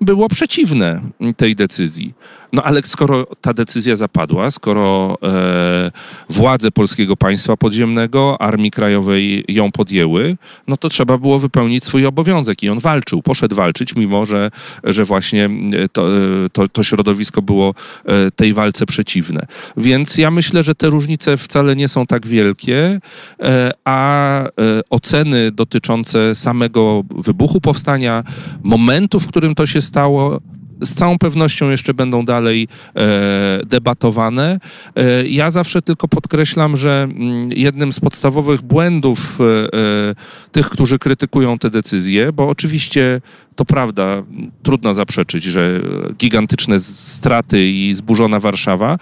było 0.00 0.28
przeciwne 0.28 1.00
tej 1.36 1.56
decyzji. 1.56 2.14
No 2.52 2.62
ale 2.62 2.82
skoro 2.82 3.26
ta 3.40 3.54
decyzja 3.54 3.96
zapadła, 3.96 4.50
skoro 4.50 5.18
e, 5.22 5.90
władze 6.30 6.70
polskiego 6.70 7.16
państwa 7.16 7.56
podziemnego, 7.56 8.42
Armii 8.42 8.70
Krajowej 8.70 9.44
ją 9.48 9.72
podjęły, 9.72 10.36
no 10.68 10.76
to 10.76 10.88
trzeba 10.88 11.18
było 11.18 11.38
wypełnić 11.38 11.84
swój 11.84 12.06
obowiązek 12.06 12.62
i 12.62 12.68
on 12.68 12.78
walczył, 12.78 13.22
poszedł 13.22 13.56
walczyć, 13.56 13.96
mimo 13.96 14.24
że, 14.24 14.50
że 14.84 15.04
właśnie 15.04 15.44
e, 15.44 15.88
to, 15.88 16.08
e, 16.08 16.14
to, 16.52 16.68
to 16.68 16.82
środowisko 16.82 17.42
było 17.42 17.74
e, 18.04 18.30
tej 18.30 18.52
walce 18.52 18.86
przeciwne. 18.86 19.46
Więc 19.76 20.18
ja 20.18 20.30
myślę, 20.30 20.62
że 20.62 20.74
te 20.74 20.90
różnice 20.90 21.36
wcale 21.36 21.76
nie 21.76 21.88
są 21.88 22.06
tak 22.06 22.26
wielkie, 22.26 23.00
e, 23.42 23.70
a 23.84 24.42
e, 24.42 24.50
oceny 24.90 25.50
dotyczące 25.52 26.34
samego 26.34 27.02
wybuchu 27.16 27.60
powstania, 27.60 28.24
momentu, 28.62 29.20
w 29.20 29.26
którym 29.26 29.54
to 29.54 29.66
się 29.66 29.80
stało, 29.88 30.40
z 30.80 30.94
całą 30.94 31.18
pewnością 31.18 31.70
jeszcze 31.70 31.94
będą 31.94 32.24
dalej 32.24 32.68
e, 32.96 33.60
debatowane. 33.66 34.58
E, 34.96 35.26
ja 35.26 35.50
zawsze 35.50 35.82
tylko 35.82 36.08
podkreślam, 36.08 36.76
że 36.76 37.02
m, 37.10 37.22
mm, 37.22 37.48
jednym 37.52 37.92
z 37.92 38.00
podstawowych 38.00 38.62
błędów 38.62 39.38
e, 39.40 39.44
e, 39.44 40.14
tych, 40.52 40.68
którzy 40.68 40.98
krytykują 40.98 41.58
te 41.58 41.70
decyzje, 41.70 42.32
bo 42.32 42.48
oczywiście 42.48 43.20
to 43.58 43.64
prawda, 43.64 44.22
trudno 44.62 44.94
zaprzeczyć, 44.94 45.44
że 45.44 45.80
gigantyczne 46.18 46.80
straty 46.80 47.70
i 47.70 47.94
zburzona 47.94 48.40
Warszawa. 48.40 48.92
E, 48.92 48.98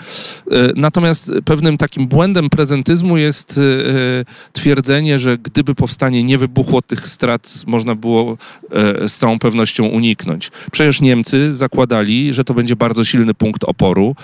natomiast 0.77 1.33
pewnym 1.45 1.79
takim 1.79 2.07
błędem 2.07 2.51
prezentyzmu 2.51 3.17
jest 3.17 3.59
e, 3.59 3.63
twierdzenie, 4.53 5.19
że 5.19 5.39
gdyby 5.39 5.75
powstanie 5.75 6.23
nie 6.23 6.39
wybuchło, 6.39 6.83
tych 6.83 7.09
strat 7.09 7.63
można 7.67 7.95
było 7.95 8.39
e, 8.71 9.09
z 9.09 9.17
całą 9.17 9.39
pewnością 9.39 9.85
uniknąć. 9.85 10.51
Przecież 10.73 11.01
Niemcy 11.01 11.55
zakładali, 11.55 12.33
że 12.33 12.45
to 12.45 12.55
będzie 12.55 12.77
bardzo 12.77 13.05
silny 13.05 13.35
punkt 13.35 13.65
oporu 13.65 14.17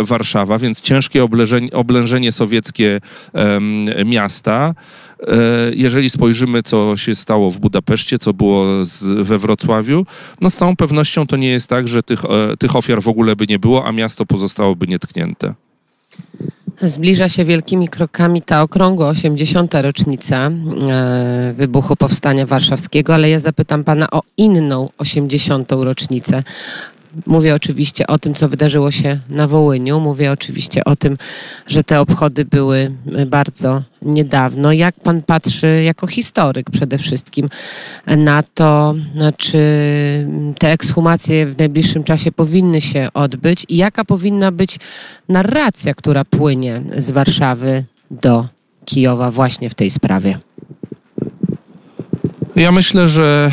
Warszawa, 0.00 0.58
więc 0.58 0.80
ciężkie 0.80 1.28
oblężenie, 1.72 2.32
sowieckie 2.32 3.00
miasta 4.04 4.74
jeżeli 5.74 6.10
spojrzymy, 6.10 6.62
co 6.62 6.96
się 6.96 7.14
stało 7.14 7.50
w 7.50 7.58
Budapeszcie, 7.58 8.18
co 8.18 8.34
było 8.34 8.84
z, 8.84 9.04
we 9.26 9.38
Wrocławiu, 9.38 10.06
no 10.40 10.50
z 10.50 10.56
całą 10.56 10.76
pewnością 10.76 11.26
to 11.26 11.36
nie 11.36 11.48
jest 11.48 11.68
tak, 11.68 11.88
że 11.88 12.02
tych, 12.02 12.24
e, 12.24 12.56
tych 12.56 12.76
ofiar 12.76 13.02
w 13.02 13.08
ogóle 13.08 13.36
by 13.36 13.46
nie 13.46 13.58
było, 13.58 13.86
a 13.86 13.92
miasto 13.92 14.26
pozostałoby 14.26 14.86
nietknięte. 14.86 15.54
Zbliża 16.80 17.28
się 17.28 17.44
wielkimi 17.44 17.88
krokami 17.88 18.42
ta 18.42 18.62
okrągła 18.62 19.08
80. 19.08 19.74
rocznica 19.74 20.36
e, 20.36 21.54
wybuchu 21.56 21.96
Powstania 21.96 22.46
Warszawskiego, 22.46 23.14
ale 23.14 23.30
ja 23.30 23.40
zapytam 23.40 23.84
pana 23.84 24.10
o 24.10 24.22
inną 24.36 24.90
80. 24.98 25.72
rocznicę. 25.72 26.42
Mówię 27.26 27.54
oczywiście 27.54 28.06
o 28.06 28.18
tym, 28.18 28.34
co 28.34 28.48
wydarzyło 28.48 28.90
się 28.90 29.18
na 29.28 29.48
Wołyniu. 29.48 30.00
Mówię 30.00 30.32
oczywiście 30.32 30.84
o 30.84 30.96
tym, 30.96 31.16
że 31.66 31.84
te 31.84 32.00
obchody 32.00 32.44
były 32.44 32.92
bardzo 33.26 33.82
niedawno. 34.02 34.72
Jak 34.72 35.00
pan 35.00 35.22
patrzy, 35.22 35.82
jako 35.84 36.06
historyk 36.06 36.70
przede 36.70 36.98
wszystkim, 36.98 37.48
na 38.06 38.42
to, 38.42 38.94
czy 39.36 39.58
te 40.58 40.72
ekshumacje 40.72 41.46
w 41.46 41.58
najbliższym 41.58 42.04
czasie 42.04 42.32
powinny 42.32 42.80
się 42.80 43.08
odbyć 43.14 43.64
i 43.68 43.76
jaka 43.76 44.04
powinna 44.04 44.52
być 44.52 44.78
narracja, 45.28 45.94
która 45.94 46.24
płynie 46.24 46.82
z 46.96 47.10
Warszawy 47.10 47.84
do 48.10 48.46
Kijowa 48.84 49.30
właśnie 49.30 49.70
w 49.70 49.74
tej 49.74 49.90
sprawie? 49.90 50.38
Ja 52.56 52.72
myślę, 52.72 53.08
że 53.08 53.50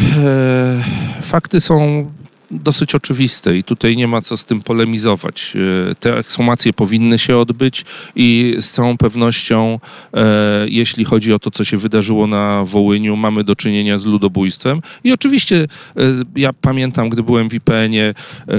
e, 1.20 1.22
fakty 1.22 1.62
są 1.62 2.06
dosyć 2.52 2.96
oczywiste 2.96 3.58
i 3.58 3.64
tutaj 3.64 3.98
nie 3.98 4.08
ma 4.08 4.22
co 4.22 4.38
z 4.38 4.46
tym 4.46 4.62
polemizować. 4.62 5.54
E, 5.92 5.96
te 5.96 6.18
ekshumacje 6.18 6.74
powinny 6.74 7.20
się 7.20 7.38
odbyć 7.38 7.86
i 8.16 8.56
z 8.60 8.72
całą 8.72 8.98
pewnością, 8.98 9.80
e, 10.14 10.66
jeśli 10.68 11.06
chodzi 11.06 11.34
o 11.34 11.40
to, 11.40 11.52
co 11.52 11.64
się 11.64 11.78
wydarzyło 11.78 12.28
na 12.28 12.64
Wołyniu, 12.66 13.16
mamy 13.16 13.44
do 13.44 13.56
czynienia 13.56 13.98
z 13.98 14.06
ludobójstwem. 14.06 14.82
I 15.04 15.14
oczywiście 15.14 15.56
e, 15.98 16.02
ja 16.36 16.54
pamiętam, 16.54 17.10
gdy 17.10 17.24
byłem 17.24 17.50
w 17.50 17.54
IPN-ie, 17.54 18.14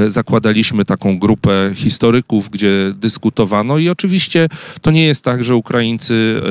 zakładaliśmy 0.06 0.84
taką 0.84 1.18
grupę 1.18 1.70
historyków, 1.74 2.50
gdzie 2.50 2.92
dyskutowano 2.94 3.78
i 3.78 3.88
oczywiście 3.88 4.48
to 4.82 4.90
nie 4.90 5.04
jest 5.04 5.24
tak, 5.24 5.44
że 5.44 5.56
Ukraińcy 5.56 6.42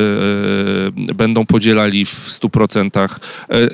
będą 1.16 1.46
podzielali 1.46 2.06
w 2.06 2.30
100% 2.30 3.10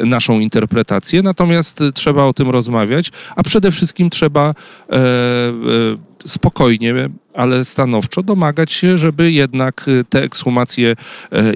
naszą 0.05 0.39
interpretację, 0.39 1.21
natomiast 1.21 1.83
trzeba 1.93 2.23
o 2.23 2.33
tym 2.33 2.49
rozmawiać, 2.49 3.11
a 3.35 3.43
przede 3.43 3.56
przede 3.57 3.71
wszystkim 3.71 4.09
trzeba 4.09 4.49
e, 4.49 4.95
e, 4.95 4.99
spokojnie, 6.25 6.93
ale 7.33 7.65
stanowczo 7.65 8.23
domagać 8.23 8.71
się, 8.71 8.97
żeby 8.97 9.31
jednak 9.31 9.85
e, 9.87 10.03
te 10.03 10.23
ekshumacje 10.23 10.95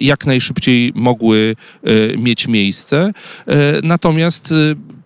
jak 0.02 0.26
najszybciej 0.26 0.92
mogły 0.96 1.56
mieć 2.18 2.48
miejsce. 2.48 3.12
Natomiast 3.84 4.54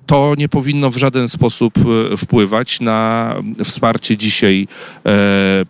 to 0.06 0.34
nie 0.38 0.50
powinno 0.50 0.92
w 0.92 0.98
żaden 0.98 1.30
sposób 1.30 1.74
wpływać 2.18 2.82
na 2.82 3.34
wsparcie 3.64 4.18
dzisiaj 4.18 4.68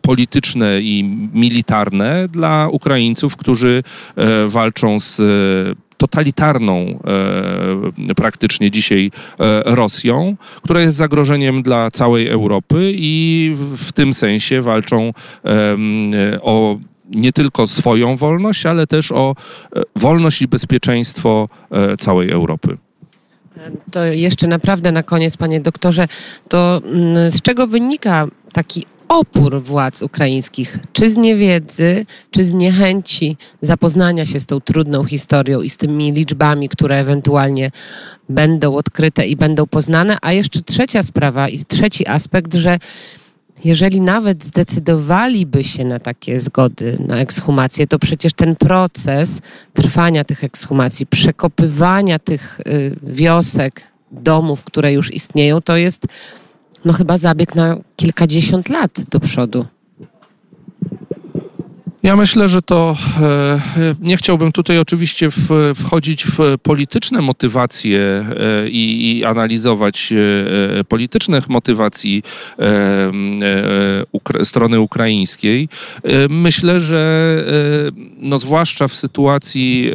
polityczne 0.01 0.81
i 0.81 1.03
militarne 1.33 2.27
dla 2.27 2.67
Ukraińców, 2.71 3.35
którzy 3.35 3.83
walczą 4.47 4.99
z 4.99 5.21
totalitarną 5.97 6.99
e, 8.09 8.15
praktycznie 8.15 8.71
dzisiaj 8.71 9.11
e, 9.39 9.63
Rosją, 9.65 10.37
która 10.63 10.81
jest 10.81 10.95
zagrożeniem 10.95 11.61
dla 11.61 11.91
całej 11.91 12.27
Europy 12.27 12.91
i 12.95 13.55
w, 13.75 13.91
tym 13.91 14.13
sensie 14.13 14.61
walczą 14.61 15.13
e, 15.45 15.51
o 16.41 16.77
nie 17.09 17.31
tylko 17.31 17.67
swoją 17.67 18.15
wolność, 18.15 18.65
ale 18.65 18.87
też 18.87 19.11
o 19.11 19.35
wolność 19.95 20.41
i 20.41 20.47
bezpieczeństwo 20.47 21.49
całej 21.99 22.31
Europy. 22.31 22.77
To 23.91 24.05
jeszcze 24.05 24.47
naprawdę 24.47 24.91
na 24.91 25.03
koniec, 25.03 25.37
panie 25.37 25.59
doktorze, 25.59 26.07
to 26.49 26.81
mm, 26.85 27.31
z 27.31 27.41
czego 27.41 27.67
wynika 27.67 28.27
taki 28.53 28.85
opór 29.07 29.63
władz 29.63 30.01
ukraińskich, 30.01 30.79
czy 30.93 31.09
z 31.09 31.17
niewiedzy, 31.17 32.05
czy 32.31 32.45
z 32.45 32.53
niechęci 32.53 33.37
zapoznania 33.61 34.25
się 34.25 34.39
z 34.39 34.45
tą 34.45 34.61
trudną 34.61 35.03
historią 35.03 35.61
i 35.61 35.69
z 35.69 35.77
tymi 35.77 36.11
liczbami, 36.11 36.69
które 36.69 36.99
ewentualnie 36.99 37.71
będą 38.29 38.75
odkryte 38.75 39.27
i 39.27 39.35
będą 39.35 39.67
poznane. 39.67 40.17
A 40.21 40.33
jeszcze 40.33 40.61
trzecia 40.61 41.03
sprawa 41.03 41.49
i 41.49 41.65
trzeci 41.65 42.07
aspekt, 42.07 42.53
że 42.53 42.77
jeżeli 43.63 44.01
nawet 44.01 44.45
zdecydowaliby 44.45 45.63
się 45.63 45.85
na 45.85 45.99
takie 45.99 46.39
zgody, 46.39 46.97
na 47.07 47.17
ekshumację, 47.17 47.87
to 47.87 47.99
przecież 47.99 48.33
ten 48.33 48.55
proces 48.55 49.41
trwania 49.73 50.23
tych 50.23 50.43
ekshumacji, 50.43 51.05
przekopywania 51.05 52.19
tych 52.19 52.59
y, 52.67 52.95
wiosek, 53.03 53.81
domów, 54.11 54.63
które 54.63 54.93
już 54.93 55.13
istnieją, 55.13 55.61
to 55.61 55.77
jest 55.77 56.05
no 56.85 56.93
chyba 56.93 57.17
zabieg 57.17 57.55
na 57.55 57.77
kilkadziesiąt 57.95 58.69
lat 58.69 59.01
do 59.09 59.19
przodu. 59.19 59.65
Ja 62.05 62.15
myślę, 62.15 62.49
że 62.49 62.61
to 62.61 62.97
e, 63.21 63.59
nie 63.99 64.17
chciałbym 64.17 64.51
tutaj 64.51 64.79
oczywiście 64.79 65.29
wchodzić 65.75 66.25
w 66.25 66.57
polityczne 66.63 67.21
motywacje 67.21 67.99
e, 67.99 68.69
i, 68.69 69.17
i, 69.17 69.25
analizować 69.25 70.13
e, 70.13 70.83
politycznych 70.83 71.49
motywacji 71.49 72.23
strony 74.43 74.79
ukraińskiej. 74.79 75.69
Myślę, 76.29 76.81
że 76.81 77.43
no 78.17 78.39
zwłaszcza 78.39 78.87
w 78.87 78.93
sytuacji 78.93 79.91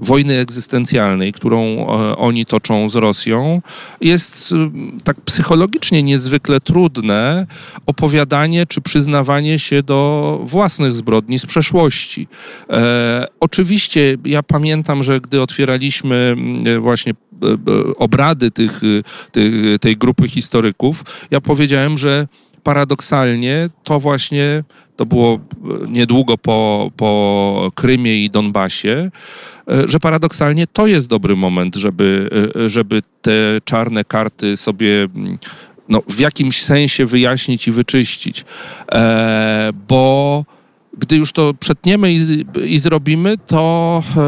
wojny 0.00 0.38
egzystencjalnej, 0.38 1.32
którą 1.32 1.86
oni 2.16 2.46
toczą 2.46 2.88
z 2.88 2.94
Rosją, 2.94 3.62
jest 4.00 4.54
tak 5.04 5.20
psychologicznie 5.20 6.02
niezwykle 6.02 6.60
trudne 6.60 7.46
opowiadanie 7.86 8.66
czy 8.66 8.80
przyznawanie 8.80 9.58
się 9.58 9.82
do 9.82 10.40
własnych 10.44 10.96
zbrodni 11.00 11.38
z 11.38 11.46
przeszłości. 11.46 12.28
E, 12.70 13.26
oczywiście 13.40 14.16
ja 14.24 14.42
pamiętam, 14.42 15.02
że 15.02 15.20
gdy 15.20 15.42
otwieraliśmy 15.42 16.34
mm, 16.36 16.80
właśnie 16.80 17.12
e, 17.12 17.46
e, 17.46 17.56
obrady 17.96 18.50
tych, 18.50 18.80
tych, 19.32 19.78
tej 19.80 19.96
grupy 19.96 20.28
historyków, 20.28 21.04
ja 21.30 21.40
powiedziałem, 21.40 21.98
że 21.98 22.28
paradoksalnie 22.62 23.70
to 23.84 24.00
właśnie 24.00 24.64
to 24.96 25.06
było 25.06 25.38
niedługo 25.88 26.38
po, 26.38 26.90
po 26.96 27.70
Krymie 27.74 28.24
i 28.24 28.30
Donbasie, 28.30 29.10
że 29.84 30.00
paradoksalnie 30.00 30.66
to 30.66 30.86
jest 30.86 31.08
dobry 31.08 31.36
moment, 31.36 31.76
żeby, 31.76 32.30
żeby 32.66 33.02
te 33.22 33.32
czarne 33.64 34.04
karty 34.04 34.56
sobie 34.56 35.08
mm, 35.16 35.38
no, 35.90 36.02
w 36.08 36.20
jakimś 36.20 36.62
sensie 36.62 37.06
wyjaśnić 37.06 37.68
i 37.68 37.72
wyczyścić. 37.72 38.44
E, 38.92 39.70
bo 39.88 40.44
gdy 40.98 41.16
już 41.16 41.32
to 41.32 41.54
przetniemy 41.54 42.12
i, 42.12 42.44
i 42.64 42.78
zrobimy, 42.78 43.36
to 43.46 44.02
e, 44.16 44.20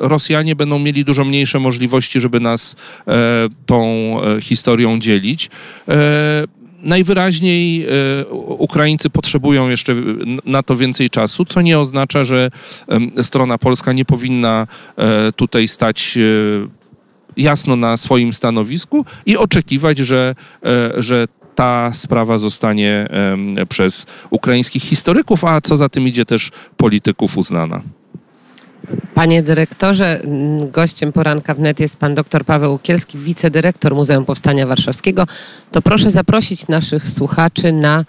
Rosjanie 0.00 0.56
będą 0.56 0.78
mieli 0.78 1.04
dużo 1.04 1.24
mniejsze 1.24 1.58
możliwości, 1.58 2.20
żeby 2.20 2.40
nas 2.40 2.76
e, 3.06 3.12
tą 3.66 3.86
e, 4.22 4.40
historią 4.40 4.98
dzielić. 4.98 5.50
E, 5.88 6.44
najwyraźniej 6.82 7.86
e, 7.86 7.88
Ukraińcy 8.38 9.10
potrzebują 9.10 9.68
jeszcze 9.68 9.94
na 10.44 10.62
to 10.62 10.76
więcej 10.76 11.10
czasu, 11.10 11.44
co 11.44 11.60
nie 11.60 11.78
oznacza, 11.78 12.24
że 12.24 12.50
strona 13.22 13.58
polska 13.58 13.92
nie 13.92 14.04
powinna 14.04 14.66
e, 14.96 15.32
tutaj 15.32 15.68
stać 15.68 16.18
jasno 17.36 17.76
na 17.76 17.96
swoim 17.96 18.32
stanowisku 18.32 19.04
i 19.26 19.36
oczekiwać, 19.36 19.98
że, 19.98 20.34
że 20.96 21.26
ta 21.58 21.90
sprawa 21.92 22.38
zostanie 22.38 23.08
przez 23.68 24.06
ukraińskich 24.30 24.82
historyków, 24.82 25.44
a 25.44 25.60
co 25.60 25.76
za 25.76 25.88
tym 25.88 26.08
idzie 26.08 26.24
też 26.24 26.50
polityków 26.76 27.38
uznana. 27.38 27.82
Panie 29.14 29.42
dyrektorze, 29.42 30.20
gościem 30.72 31.12
poranka 31.12 31.54
wnet 31.54 31.80
jest 31.80 31.96
pan 31.96 32.14
dr 32.14 32.44
Paweł 32.44 32.74
Ukielski, 32.74 33.18
wicedyrektor 33.18 33.94
Muzeum 33.94 34.24
Powstania 34.24 34.66
Warszawskiego. 34.66 35.26
To 35.72 35.82
proszę 35.82 36.10
zaprosić 36.10 36.68
naszych 36.68 37.08
słuchaczy 37.08 37.72
na 37.72 38.04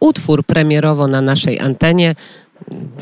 utwór 0.00 0.44
premierowo 0.44 1.08
na 1.08 1.20
naszej 1.20 1.60
antenie 1.60 2.14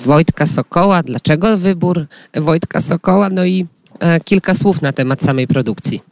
Wojtka 0.04 0.46
Sokoła. 0.46 1.02
Dlaczego 1.02 1.58
wybór 1.58 2.06
Wojtka 2.34 2.80
Sokoła? 2.80 3.30
No 3.30 3.44
i 3.44 3.66
e, 4.00 4.20
kilka 4.20 4.54
słów 4.54 4.82
na 4.82 4.92
temat 4.92 5.22
samej 5.22 5.46
produkcji. 5.46 6.11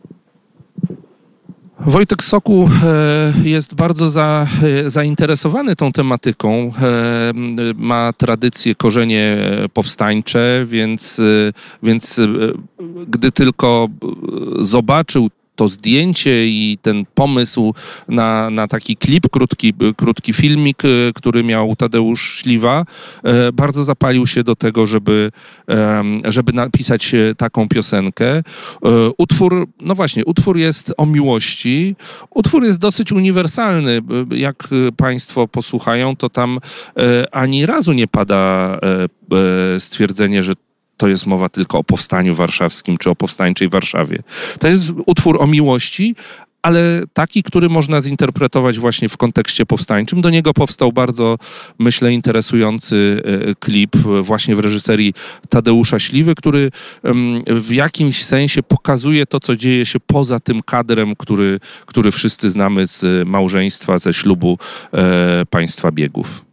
Wojtek 1.86 2.24
Soku 2.24 2.68
e, 2.84 3.48
jest 3.48 3.74
bardzo 3.74 4.10
za, 4.10 4.46
e, 4.86 4.90
zainteresowany 4.90 5.76
tą 5.76 5.92
tematyką. 5.92 6.72
E, 6.82 7.32
ma 7.76 8.12
tradycje, 8.12 8.74
korzenie 8.74 9.38
powstańcze, 9.74 10.66
więc, 10.68 11.20
więc 11.82 12.20
gdy 13.06 13.32
tylko 13.32 13.88
zobaczył 14.58 15.30
to 15.60 15.68
zdjęcie 15.68 16.46
i 16.46 16.78
ten 16.82 17.04
pomysł 17.14 17.74
na, 18.08 18.50
na 18.50 18.68
taki 18.68 18.96
klip, 18.96 19.28
krótki, 19.30 19.74
krótki 19.96 20.32
filmik, 20.32 20.84
e, 20.84 20.88
który 21.14 21.44
miał 21.44 21.76
Tadeusz 21.76 22.38
Śliwa, 22.38 22.84
e, 23.24 23.52
bardzo 23.52 23.84
zapalił 23.84 24.26
się 24.26 24.44
do 24.44 24.56
tego, 24.56 24.86
żeby, 24.86 25.30
żeby 26.24 26.52
napisać 26.52 27.14
e, 27.14 27.34
taką 27.34 27.68
piosenkę. 27.68 28.42
Utwór, 29.18 29.66
no 29.80 29.94
właśnie, 29.94 30.24
utwór 30.24 30.56
jest 30.56 30.92
o 30.96 31.06
miłości. 31.06 31.96
Utwór 32.34 32.64
jest 32.64 32.78
dosyć 32.78 33.12
uniwersalny. 33.12 34.00
Jak 34.30 34.68
Państwo 34.96 35.48
posłuchają, 35.48 36.16
to 36.16 36.28
tam 36.28 36.58
ani 37.32 37.66
razu 37.66 37.92
nie 37.92 38.06
pada 38.06 38.78
stwierdzenie, 39.78 40.42
że 40.42 40.54
to 41.00 41.08
jest 41.08 41.26
mowa 41.26 41.48
tylko 41.48 41.78
o 41.78 41.84
powstaniu 41.84 42.34
warszawskim 42.34 42.98
czy 42.98 43.10
o 43.10 43.16
powstańczej 43.16 43.68
Warszawie. 43.68 44.18
To 44.58 44.68
jest 44.68 44.92
utwór 45.06 45.42
o 45.42 45.46
miłości, 45.46 46.14
ale 46.62 47.02
taki, 47.12 47.42
który 47.42 47.68
można 47.68 48.00
zinterpretować 48.00 48.78
właśnie 48.78 49.08
w 49.08 49.16
kontekście 49.16 49.66
powstańczym. 49.66 50.20
Do 50.20 50.30
niego 50.30 50.54
powstał 50.54 50.92
bardzo, 50.92 51.36
myślę, 51.78 52.12
interesujący 52.12 53.22
e, 53.24 53.54
klip 53.54 53.96
właśnie 54.22 54.56
w 54.56 54.58
reżyserii 54.58 55.14
Tadeusza 55.48 55.98
Śliwy, 55.98 56.34
który 56.34 56.70
w 57.46 57.72
jakimś 57.72 58.24
sensie 58.24 58.62
pokazuje 58.62 59.26
to, 59.26 59.40
co 59.40 59.56
dzieje 59.56 59.86
się 59.86 60.00
poza 60.00 60.40
tym 60.40 60.60
kadrem, 60.62 61.16
który, 61.16 61.60
który 61.86 62.10
wszyscy 62.10 62.50
znamy 62.50 62.86
z 62.86 63.28
małżeństwa, 63.28 63.98
ze 63.98 64.12
ślubu 64.12 64.58
e, 64.92 65.46
państwa 65.50 65.92
biegów. 65.92 66.49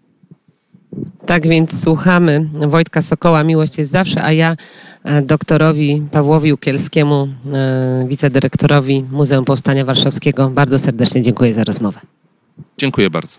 Tak 1.26 1.48
więc 1.48 1.84
słuchamy 1.84 2.50
Wojtka 2.68 3.02
Sokoła, 3.02 3.44
Miłość 3.44 3.78
jest 3.78 3.92
zawsze, 3.92 4.24
a 4.24 4.32
ja 4.32 4.56
e, 5.04 5.22
doktorowi 5.22 6.08
Pawłowi 6.12 6.54
Ukielskiemu, 6.54 7.28
e, 7.54 8.06
wicedyrektorowi 8.08 9.06
Muzeum 9.12 9.46
Powstania 9.46 9.86
Warszawskiego 9.86 10.50
bardzo 10.50 10.80
serdecznie 10.80 11.22
dziękuję 11.22 11.54
za 11.54 11.64
rozmowę. 11.64 12.00
Dziękuję 12.78 13.10
bardzo. 13.10 13.38